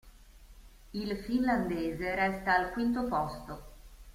[0.93, 3.63] Il finlandese resta al quinto posto.